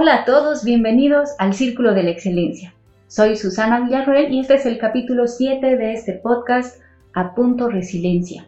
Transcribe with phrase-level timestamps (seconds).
[0.00, 2.72] Hola a todos, bienvenidos al Círculo de la Excelencia.
[3.08, 6.80] Soy Susana Villarroel y este es el capítulo 7 de este podcast
[7.14, 8.46] A Punto Resiliencia.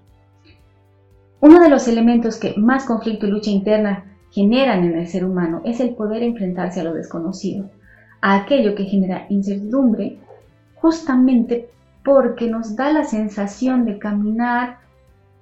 [1.41, 5.61] Uno de los elementos que más conflicto y lucha interna generan en el ser humano
[5.65, 7.69] es el poder enfrentarse a lo desconocido,
[8.21, 10.19] a aquello que genera incertidumbre,
[10.77, 11.69] justamente
[12.05, 14.79] porque nos da la sensación de caminar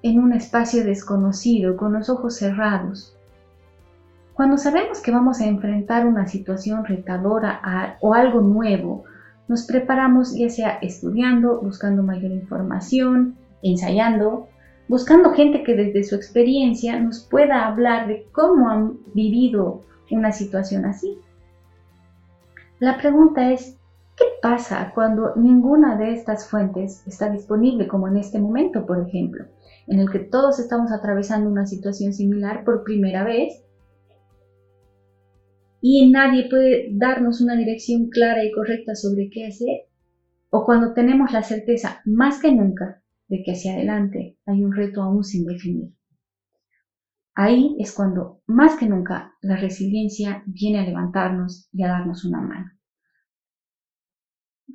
[0.03, 3.18] en un espacio desconocido, con los ojos cerrados.
[4.39, 9.03] Cuando sabemos que vamos a enfrentar una situación retadora o algo nuevo,
[9.49, 14.47] nos preparamos ya sea estudiando, buscando mayor información, ensayando,
[14.87, 20.85] buscando gente que desde su experiencia nos pueda hablar de cómo han vivido una situación
[20.85, 21.19] así.
[22.79, 23.77] La pregunta es,
[24.15, 29.47] ¿qué pasa cuando ninguna de estas fuentes está disponible, como en este momento, por ejemplo,
[29.89, 33.65] en el que todos estamos atravesando una situación similar por primera vez
[35.81, 39.89] y nadie puede darnos una dirección clara y correcta sobre qué hacer,
[40.51, 45.03] o cuando tenemos la certeza más que nunca de que hacia adelante hay un reto
[45.03, 45.93] aún sin definir.
[47.35, 52.41] Ahí es cuando más que nunca la resiliencia viene a levantarnos y a darnos una
[52.41, 52.73] mano.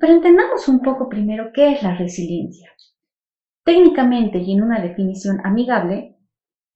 [0.00, 2.70] Pero entendamos un poco primero qué es la resiliencia.
[3.64, 6.16] Técnicamente y en una definición amigable,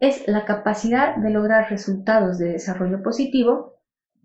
[0.00, 3.77] es la capacidad de lograr resultados de desarrollo positivo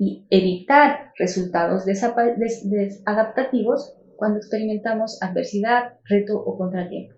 [0.03, 7.15] y evitar resultados desadaptativos cuando experimentamos adversidad, reto o contratiempo.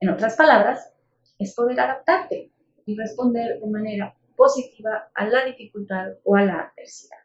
[0.00, 0.92] En otras palabras,
[1.38, 2.52] es poder adaptarte
[2.84, 7.18] y responder de manera positiva a la dificultad o a la adversidad.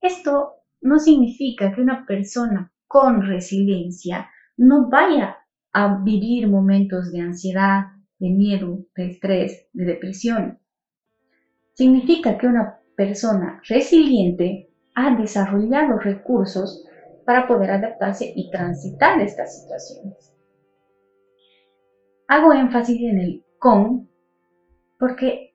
[0.00, 5.36] Esto no significa que una persona con resiliencia no vaya
[5.72, 7.84] a vivir momentos de ansiedad,
[8.18, 10.58] de miedo, de estrés, de depresión.
[11.74, 16.84] Significa que una persona resiliente ha desarrollado recursos
[17.24, 20.32] para poder adaptarse y transitar estas situaciones.
[22.28, 24.08] Hago énfasis en el con
[24.98, 25.54] porque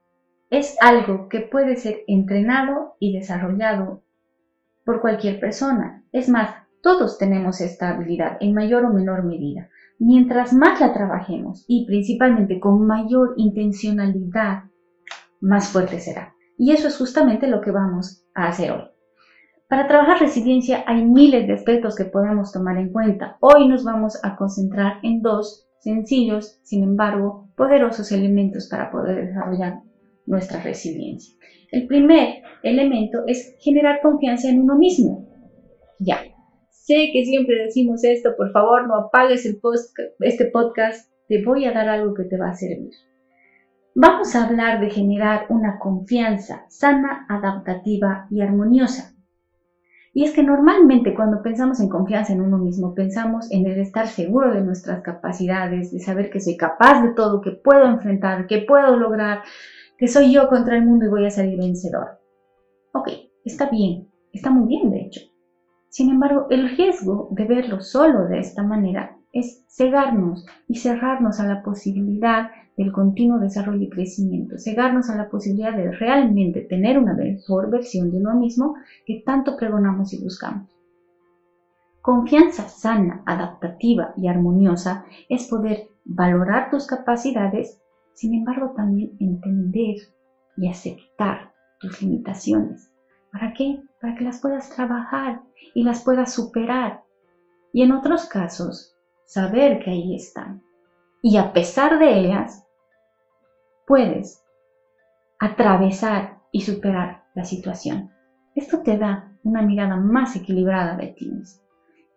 [0.49, 4.03] es algo que puede ser entrenado y desarrollado
[4.85, 6.03] por cualquier persona.
[6.11, 9.69] Es más, todos tenemos esta habilidad en mayor o menor medida.
[9.99, 14.63] Mientras más la trabajemos y principalmente con mayor intencionalidad,
[15.39, 16.35] más fuerte será.
[16.61, 18.83] Y eso es justamente lo que vamos a hacer hoy.
[19.67, 23.35] Para trabajar resiliencia hay miles de aspectos que podemos tomar en cuenta.
[23.39, 29.79] Hoy nos vamos a concentrar en dos sencillos, sin embargo, poderosos elementos para poder desarrollar
[30.27, 31.33] nuestra resiliencia.
[31.71, 35.27] El primer elemento es generar confianza en uno mismo.
[35.97, 36.19] Ya,
[36.69, 39.59] sé que siempre decimos esto, por favor no apagues el
[40.19, 42.91] este podcast, te voy a dar algo que te va a servir.
[43.93, 49.13] Vamos a hablar de generar una confianza sana, adaptativa y armoniosa.
[50.13, 54.07] Y es que normalmente cuando pensamos en confianza en uno mismo, pensamos en el estar
[54.07, 58.59] seguro de nuestras capacidades, de saber que soy capaz de todo, que puedo enfrentar, que
[58.59, 59.41] puedo lograr,
[59.97, 62.19] que soy yo contra el mundo y voy a salir vencedor.
[62.93, 63.09] Ok,
[63.43, 65.21] está bien, está muy bien de hecho.
[65.89, 71.45] Sin embargo, el riesgo de verlo solo de esta manera es cegarnos y cerrarnos a
[71.45, 77.13] la posibilidad del continuo desarrollo y crecimiento, cegarnos a la posibilidad de realmente tener una
[77.13, 78.73] mejor versión de uno mismo
[79.05, 80.67] que tanto pregonamos y buscamos.
[82.01, 87.79] Confianza sana, adaptativa y armoniosa es poder valorar tus capacidades,
[88.13, 89.97] sin embargo también entender
[90.57, 92.91] y aceptar tus limitaciones.
[93.31, 93.79] ¿Para qué?
[94.01, 95.43] Para que las puedas trabajar
[95.75, 97.03] y las puedas superar.
[97.73, 100.63] Y en otros casos, saber que ahí están.
[101.21, 102.65] Y a pesar de ellas,
[103.91, 104.41] puedes
[105.37, 108.09] atravesar y superar la situación.
[108.55, 111.61] Esto te da una mirada más equilibrada de ti mismo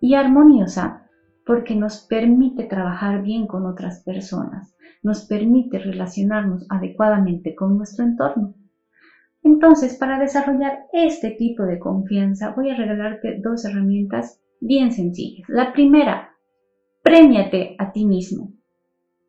[0.00, 1.10] y armoniosa
[1.44, 8.54] porque nos permite trabajar bien con otras personas, nos permite relacionarnos adecuadamente con nuestro entorno.
[9.42, 15.48] Entonces, para desarrollar este tipo de confianza, voy a regalarte dos herramientas bien sencillas.
[15.48, 16.30] La primera,
[17.02, 18.52] Premiate a ti mismo.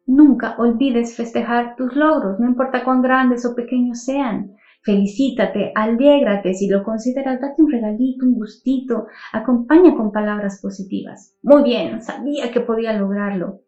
[0.06, 4.56] Nunca olvides festejar tus logros, no importa cuán grandes o pequeños sean.
[4.84, 11.36] Felicítate, alégrate, si lo consideras, date un regalito, un gustito, acompaña con palabras positivas.
[11.42, 13.62] Muy bien, sabía que podía lograrlo.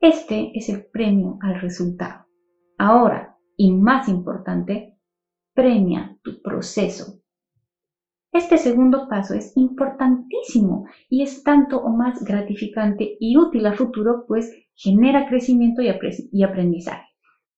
[0.00, 2.24] Este es el premio al resultado.
[2.78, 4.96] Ahora, y más importante,
[5.52, 7.20] premia tu proceso,
[8.32, 14.26] este segundo paso es importantísimo y es tanto o más gratificante y útil a futuro,
[14.28, 17.06] pues genera crecimiento y aprendizaje.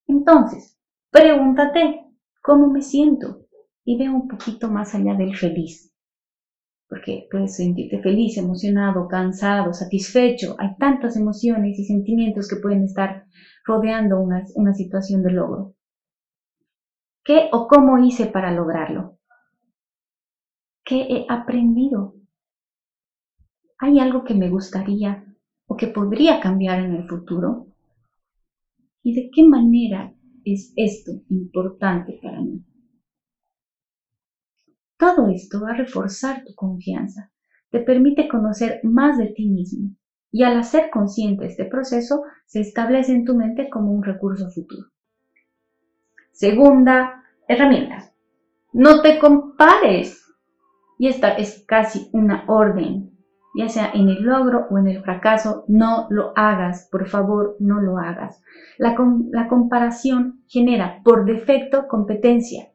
[0.08, 0.78] Entonces,
[1.11, 2.00] pregúntate,
[2.43, 3.46] ¿cómo me siento?
[3.84, 5.93] y ve un poquito más allá del feliz.
[6.88, 10.56] Porque puedes sentirte feliz, emocionado, cansado, satisfecho.
[10.58, 13.25] Hay tantas emociones y sentimientos que pueden estar
[13.64, 15.75] rodeando una, una situación de logro.
[17.25, 19.19] ¿Qué o cómo hice para lograrlo?
[20.84, 22.14] ¿Qué he aprendido?
[23.78, 25.25] ¿Hay algo que me gustaría
[25.81, 27.67] que podría cambiar en el futuro?
[29.03, 32.62] ¿Y de qué manera es esto importante para mí?
[34.99, 37.32] Todo esto va a reforzar tu confianza,
[37.71, 39.97] te permite conocer más de ti mismo
[40.31, 44.88] y al hacer consciente este proceso se establece en tu mente como un recurso futuro.
[46.31, 48.12] Segunda herramienta,
[48.75, 50.19] no te compares.
[50.99, 53.10] Y esta es casi una orden,
[53.55, 57.81] ya sea en el logro o en el fracaso, no lo hagas, por favor, no
[57.81, 58.43] lo hagas.
[58.79, 58.97] La,
[59.32, 62.73] la comparación genera por defecto competencia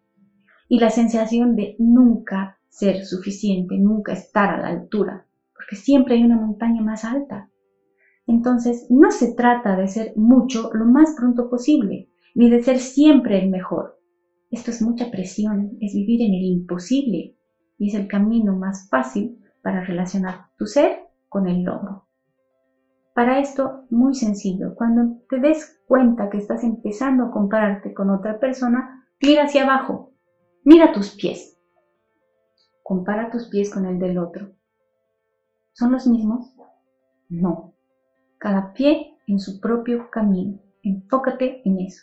[0.67, 6.23] y la sensación de nunca ser suficiente, nunca estar a la altura, porque siempre hay
[6.23, 7.49] una montaña más alta.
[8.27, 13.41] Entonces, no se trata de ser mucho lo más pronto posible, ni de ser siempre
[13.41, 13.99] el mejor.
[14.49, 17.37] Esto es mucha presión, es vivir en el imposible
[17.77, 22.05] y es el camino más fácil para relacionar tu ser con el logro.
[23.15, 28.39] Para esto, muy sencillo, cuando te des cuenta que estás empezando a compararte con otra
[28.39, 30.11] persona, tira hacia abajo,
[30.67, 31.59] Mira tus pies.
[32.81, 34.51] Compara tus pies con el del otro.
[35.73, 36.55] ¿Son los mismos?
[37.29, 37.75] No.
[38.39, 40.59] Cada pie en su propio camino.
[40.81, 42.01] Enfócate en eso.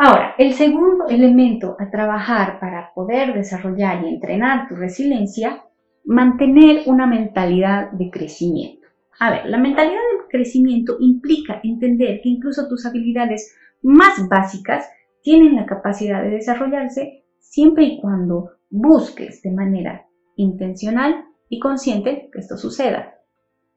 [0.00, 5.64] Ahora, el segundo elemento a trabajar para poder desarrollar y entrenar tu resiliencia,
[6.04, 8.86] mantener una mentalidad de crecimiento.
[9.18, 13.52] A ver, la mentalidad de crecimiento implica entender que incluso tus habilidades
[13.82, 14.88] más básicas
[15.20, 20.06] tienen la capacidad de desarrollarse siempre y cuando busques de manera
[20.36, 23.14] intencional y consciente que esto suceda.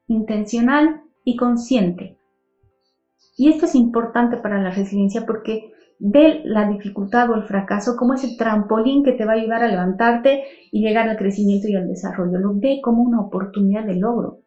[0.06, 2.16] Intencional y consciente.
[3.36, 5.72] Y esto es importante para la resiliencia porque
[6.04, 9.68] ve la dificultad o el fracaso como ese trampolín que te va a ayudar a
[9.68, 12.38] levantarte y llegar al crecimiento y al desarrollo.
[12.38, 14.40] Lo ve como una oportunidad de logro.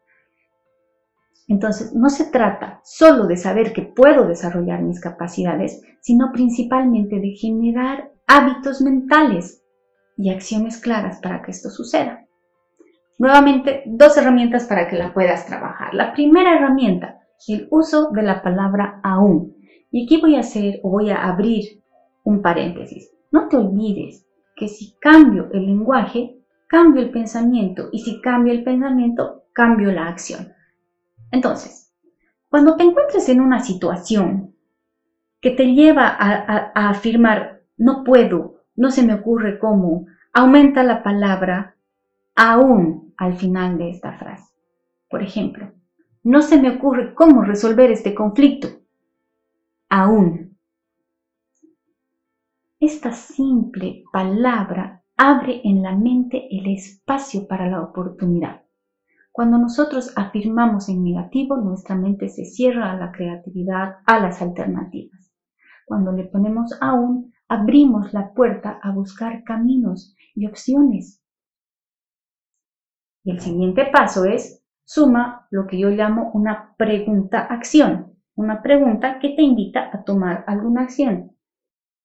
[1.48, 7.32] Entonces, no se trata solo de saber que puedo desarrollar mis capacidades, sino principalmente de
[7.32, 9.64] generar hábitos mentales
[10.18, 12.26] y acciones claras para que esto suceda.
[13.18, 15.94] Nuevamente, dos herramientas para que la puedas trabajar.
[15.94, 19.55] La primera herramienta, el uso de la palabra aún.
[19.96, 21.82] Y aquí voy a hacer o voy a abrir
[22.26, 23.14] un paréntesis.
[23.32, 26.38] No te olvides que si cambio el lenguaje,
[26.68, 30.52] cambio el pensamiento y si cambio el pensamiento, cambio la acción.
[31.32, 31.94] Entonces,
[32.50, 34.54] cuando te encuentres en una situación
[35.40, 41.78] que te lleva a, afirmar, no puedo, no se me ocurre cómo, aumenta la palabra
[42.36, 44.54] aún al final de esta frase.
[45.10, 45.72] Por ejemplo,
[46.22, 48.85] no se me ocurre cómo resolver este conflicto.
[49.90, 50.58] Aún.
[52.80, 58.64] Esta simple palabra abre en la mente el espacio para la oportunidad.
[59.32, 65.32] Cuando nosotros afirmamos en negativo, nuestra mente se cierra a la creatividad, a las alternativas.
[65.86, 71.22] Cuando le ponemos aún, abrimos la puerta a buscar caminos y opciones.
[73.24, 78.05] Y el siguiente paso es suma lo que yo llamo una pregunta-acción,
[78.36, 81.36] una pregunta que te invita a tomar alguna acción.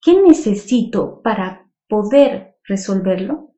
[0.01, 3.51] ¿Qué necesito para poder resolverlo?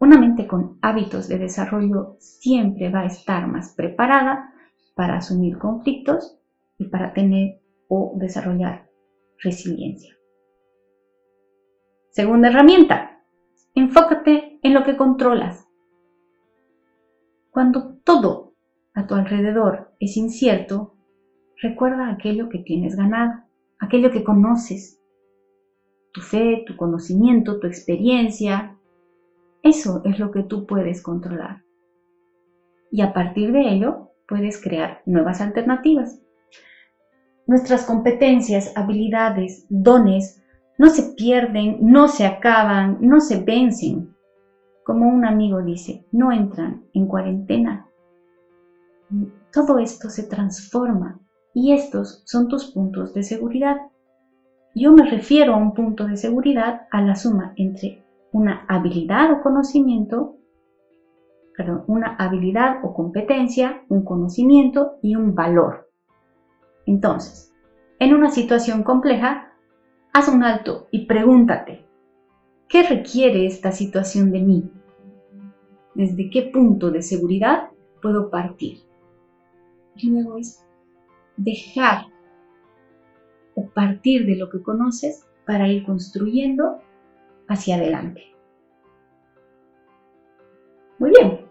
[0.00, 4.52] Una mente con hábitos de desarrollo siempre va a estar más preparada
[4.94, 6.38] para asumir conflictos
[6.76, 8.90] y para tener o desarrollar
[9.38, 10.14] resiliencia.
[12.10, 13.24] Segunda herramienta,
[13.74, 15.66] enfócate en lo que controlas.
[17.50, 18.43] Cuando todo
[18.94, 20.94] a tu alrededor es incierto,
[21.60, 23.42] recuerda aquello que tienes ganado,
[23.78, 25.00] aquello que conoces,
[26.12, 28.76] tu fe, tu conocimiento, tu experiencia,
[29.62, 31.62] eso es lo que tú puedes controlar.
[32.90, 36.20] Y a partir de ello, puedes crear nuevas alternativas.
[37.46, 40.40] Nuestras competencias, habilidades, dones
[40.78, 44.14] no se pierden, no se acaban, no se vencen.
[44.84, 47.88] Como un amigo dice, no entran en cuarentena.
[49.52, 51.20] Todo esto se transforma
[51.54, 53.76] y estos son tus puntos de seguridad.
[54.74, 59.42] Yo me refiero a un punto de seguridad a la suma entre una habilidad o
[59.42, 60.36] conocimiento,
[61.86, 65.88] una habilidad o competencia, un conocimiento y un valor.
[66.84, 67.52] Entonces,
[68.00, 69.52] en una situación compleja,
[70.12, 71.86] haz un alto y pregúntate,
[72.68, 74.70] ¿qué requiere esta situación de mí?
[75.94, 77.68] ¿Desde qué punto de seguridad
[78.02, 78.78] puedo partir?
[79.96, 80.64] Y luego es
[81.36, 82.06] dejar
[83.54, 86.80] o partir de lo que conoces para ir construyendo
[87.48, 88.22] hacia adelante.
[90.98, 91.44] Muy bien.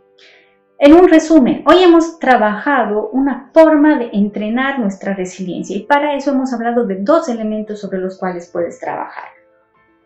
[0.80, 6.32] En un resumen, hoy hemos trabajado una forma de entrenar nuestra resiliencia y para eso
[6.32, 9.30] hemos hablado de dos elementos sobre los cuales puedes trabajar.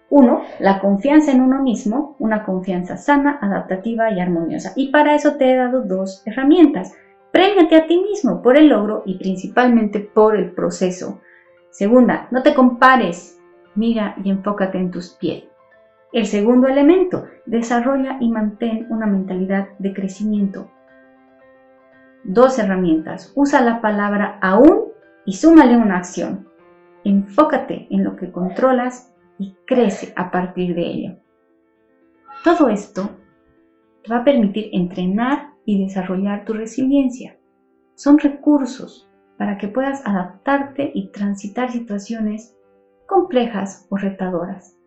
[0.10, 4.74] Uno, la confianza en uno mismo, una confianza sana, adaptativa y armoniosa.
[4.76, 6.94] Y para eso te he dado dos herramientas.
[7.32, 11.22] Préñate a ti mismo por el logro y principalmente por el proceso.
[11.70, 13.40] Segunda, no te compares,
[13.76, 15.44] mira y enfócate en tus pies.
[16.14, 20.72] El segundo elemento, desarrolla y mantén una mentalidad de crecimiento.
[22.24, 24.86] Dos herramientas, usa la palabra aún
[25.26, 26.48] y súmale una acción.
[27.04, 31.16] Enfócate en lo que controlas y crece a partir de ello.
[32.44, 33.10] Todo esto
[34.04, 37.38] te va a permitir entrenar y desarrollar tu resiliencia.
[37.94, 42.56] Son recursos para que puedas adaptarte y transitar situaciones
[43.06, 44.78] complejas o retadoras.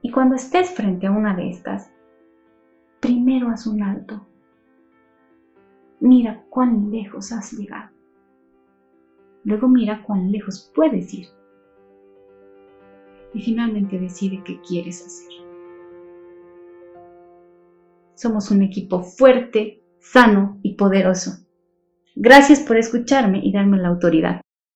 [0.00, 1.90] Y cuando estés frente a una de estas,
[3.00, 4.24] primero haz un alto.
[5.98, 7.90] Mira cuán lejos has llegado.
[9.42, 11.26] Luego mira cuán lejos puedes ir
[13.34, 15.51] y finalmente decide qué quieres hacer.
[18.14, 21.46] Somos un equipo fuerte, sano y poderoso.
[22.14, 24.42] Gracias por escucharme y darme la autoridad.